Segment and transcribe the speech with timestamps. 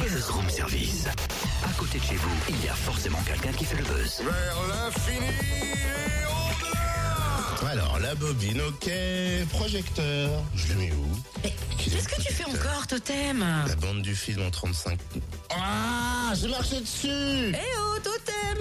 [0.00, 1.06] Buzz Room Service.
[1.64, 4.22] À côté de chez vous, il y a forcément quelqu'un qui fait le buzz.
[4.22, 8.90] Vers l'infini et au-delà Alors, la bobine, ok.
[9.50, 10.42] Projecteur.
[10.54, 11.06] Je le mets où
[11.44, 14.98] Mais qu'est-ce que tu fais encore, Totem La bande du film en 35.
[15.50, 17.89] Ah, j'ai marché dessus Eh oh,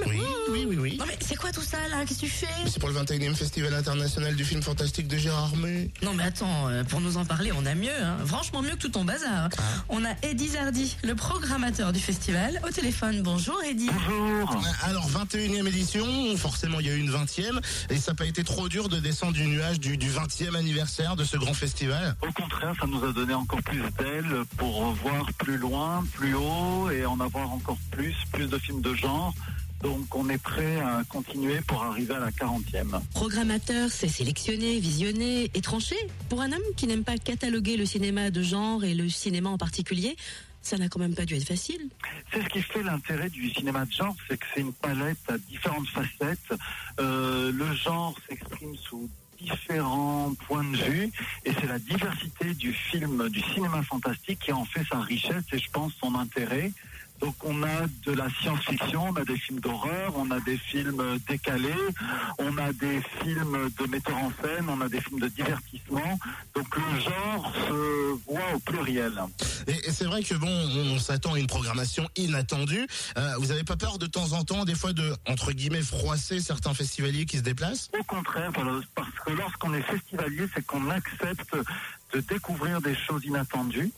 [0.08, 0.98] Oui, oui, oui, oui.
[0.98, 2.06] Non mais c'est quoi tout ça là?
[2.06, 2.48] Qu'est-ce que tu fais?
[2.68, 5.90] C'est pour le 21e Festival international du film fantastique de Gérard May.
[6.02, 8.18] Non mais attends, euh, pour nous en parler, on a mieux, hein.
[8.26, 9.50] franchement mieux que tout ton bazar.
[9.58, 9.62] Ah.
[9.90, 13.22] On a Eddie Zardi, le programmateur du festival, au téléphone.
[13.22, 13.90] Bonjour Eddie.
[13.92, 14.64] Bonjour.
[14.84, 16.06] Alors, 21e édition,
[16.38, 19.00] forcément il y a eu une 20e, et ça n'a pas été trop dur de
[19.00, 23.04] descendre du nuage du, du 20e anniversaire de ce grand festival Au contraire, ça nous
[23.04, 27.78] a donné encore plus d'ailes pour voir plus loin, plus haut et en avoir encore
[27.92, 29.34] plus, plus de films de genre.
[29.82, 33.00] Donc on est prêt à continuer pour arriver à la 40e.
[33.14, 35.96] Programmateur, c'est sélectionner, visionner et trancher.
[36.28, 39.58] Pour un homme qui n'aime pas cataloguer le cinéma de genre et le cinéma en
[39.58, 40.18] particulier,
[40.62, 41.90] ça n'a quand même pas dû être facile.
[42.32, 45.38] C'est ce qui fait l'intérêt du cinéma de genre, c'est que c'est une palette à
[45.38, 46.54] différentes facettes.
[47.00, 51.12] Euh, le genre s'exprime sous différents points de vue
[51.46, 55.58] et c'est la diversité du film, du cinéma fantastique qui en fait sa richesse et
[55.58, 56.72] je pense son intérêt.
[57.20, 61.20] Donc on a de la science-fiction, on a des films d'horreur, on a des films
[61.28, 61.74] décalés,
[62.38, 66.20] on a des films de metteurs en scène, on a des films de divertissement.
[66.56, 69.14] Donc le genre se voit au pluriel.
[69.68, 72.88] Et, et c'est vrai que bon, on, s'attend à une programmation inattendue.
[73.18, 76.40] Euh, vous avez pas peur de temps en temps, des fois, de entre guillemets froisser
[76.40, 77.90] certains festivaliers qui se déplacent?
[78.00, 78.52] Au contraire,
[78.96, 81.56] parce que lorsqu'on est festivalier, c'est qu'on accepte
[82.14, 83.92] de découvrir des choses inattendues.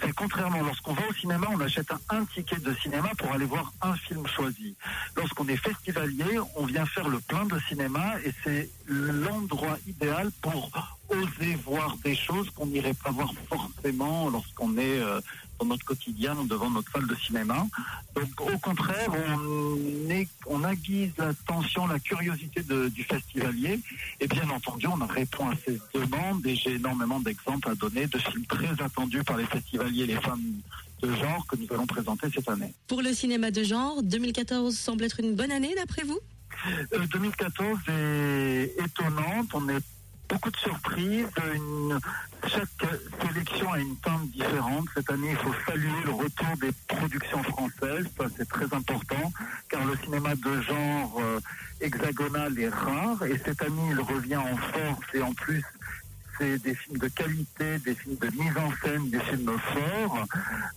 [0.00, 3.72] C'est contrairement, lorsqu'on va au cinéma, on achète un, ticket de cinéma pour aller voir
[3.82, 4.74] un film choisi.
[5.16, 10.70] Lorsqu'on est festivalier, on vient faire le plein de cinéma et c'est l'endroit idéal pour
[11.08, 15.20] oser voir des choses qu'on n'irait pas voir forcément lorsqu'on est euh,
[15.58, 17.66] dans notre quotidien devant notre salle de cinéma.
[18.14, 23.80] Donc au contraire, on, est, on aiguise l'attention, la curiosité de- du festivalier
[24.20, 28.18] et bien entendu, on répond à ces demandes et j'ai énormément d'exemples à donner de
[28.18, 30.42] films très attendus par les festivaliers et les femmes
[31.02, 32.74] de genre que nous allons présenter cette année.
[32.86, 36.18] Pour le cinéma de genre, 2014 semble être une bonne année d'après vous?
[36.92, 39.48] Euh, 2014 est étonnante.
[39.54, 39.78] On est
[40.28, 41.26] beaucoup de surprises.
[42.46, 42.68] Chaque
[43.26, 44.86] sélection a une teinte différente.
[44.94, 48.06] Cette année, il faut saluer le retour des productions françaises.
[48.16, 49.32] Ça, c'est très important,
[49.68, 51.40] car le cinéma de genre euh,
[51.80, 53.22] hexagonal est rare.
[53.24, 55.64] Et cette année, il revient en force et en plus.
[56.38, 60.24] C'est des films de qualité, des films de mise en scène, des films forts.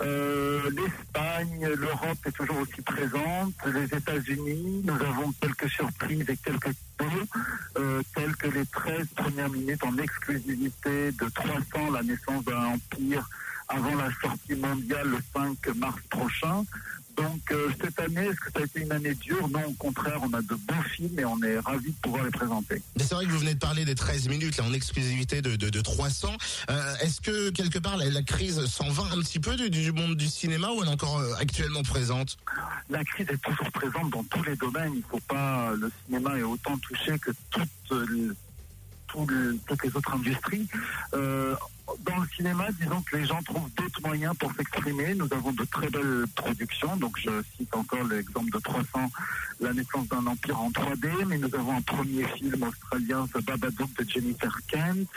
[0.01, 3.53] Euh, L'Espagne, l'Europe est toujours aussi présente.
[3.67, 6.73] Les États-Unis, nous avons quelques surprises et quelques
[7.77, 13.27] euh, tels que les 13 premières minutes en exclusivité de 300, la naissance d'un empire,
[13.67, 16.63] avant la sortie mondiale le 5 mars prochain.
[17.17, 19.47] Donc euh, cette année, est-ce que ça a été une année dure?
[19.49, 22.31] Non, au contraire, on a de beaux films et on est ravis de pouvoir les
[22.31, 22.81] présenter.
[22.97, 25.55] Mais c'est vrai que vous venez de parler des 13 minutes là en exclusivité de,
[25.55, 26.29] de, de 300.
[26.69, 29.91] Euh, Est-ce que quelque part la, la crise s'en va un petit peu du, du
[29.91, 32.37] monde du cinéma ou elle est encore euh, actuellement présente?
[32.89, 34.93] La crise est toujours présente dans tous les domaines.
[34.95, 35.73] Il faut pas.
[35.75, 38.35] Le cinéma est autant touché que toutes, euh,
[39.67, 40.67] toutes les autres industries.
[41.13, 41.55] Euh,
[42.05, 45.13] dans le cinéma, disons que les gens trouvent d'autres moyens pour s'exprimer.
[45.13, 46.95] Nous avons de très belles productions.
[46.97, 49.11] Donc, je cite encore l'exemple de 300,
[49.59, 51.25] La naissance d'un empire en 3D.
[51.27, 55.09] Mais nous avons un premier film australien, The Babadook de Jennifer Kent.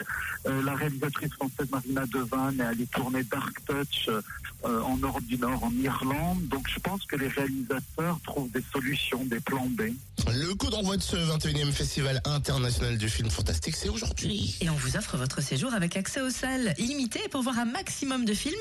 [0.47, 5.39] Euh, la réalisatrice française Marina Devane est allée tourner Dark Touch euh, en Europe du
[5.39, 6.47] Nord, en Irlande.
[6.49, 9.93] Donc, je pense que les réalisateurs trouvent des solutions, des plans B.
[10.33, 14.57] Le coup d'envoi de ce 21e Festival international du film fantastique, c'est aujourd'hui.
[14.61, 18.25] Et on vous offre votre séjour avec accès aux salles illimitées pour voir un maximum
[18.25, 18.55] de films.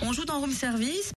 [0.00, 1.10] On joue dans room service.